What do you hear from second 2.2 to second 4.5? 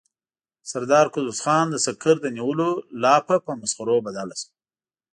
د نيولو لاپه په مسخرو بدله